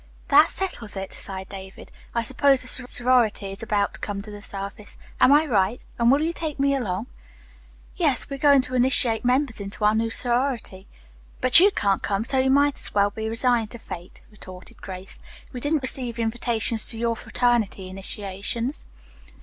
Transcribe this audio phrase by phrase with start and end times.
[0.29, 1.91] "That settles it," sighed David.
[2.15, 4.97] "I suppose a sorority is about to come to the surface.
[5.19, 7.05] Am I right, and will you take me along?"
[7.95, 10.87] "Yes, we are going to initiate members into our new sorority,
[11.39, 15.19] but you can't come, so you might as well be resigned to fate," retorted Grace.
[15.53, 18.87] "We didn't receive invitations to your fraternity initiations."